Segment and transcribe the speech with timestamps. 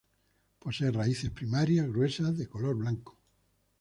[0.63, 3.19] Posee raíces primarias gruesas de color blanco.